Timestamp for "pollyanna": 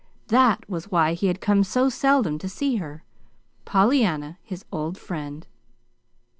3.65-4.39